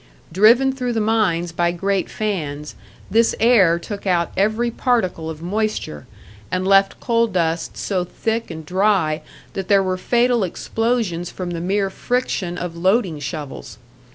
[0.33, 2.73] Driven through the mines by great fans,
[3.11, 6.07] this air took out every particle of moisture,
[6.49, 9.21] and left coal dust so thick and dry
[9.53, 13.77] that there were fatal explosions from the mere friction of loading shovels.